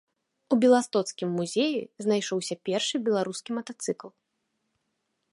[0.53, 4.09] У беластоцкім музеі знайшоўся першы беларускі матацыкл.